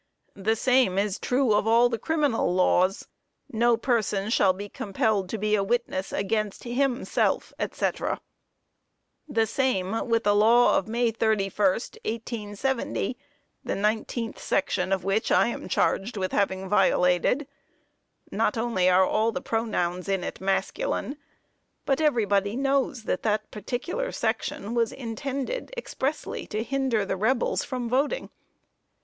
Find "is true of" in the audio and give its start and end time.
0.97-1.67